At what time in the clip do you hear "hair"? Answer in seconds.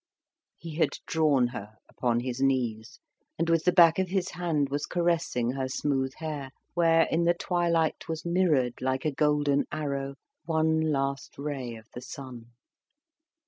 6.15-6.49